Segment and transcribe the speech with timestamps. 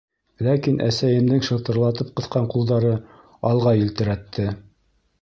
[0.45, 2.97] Ләкин әсәйемдең шытырлатып ҡыҫҡан ҡулдары
[3.51, 4.53] алға елтерәтте.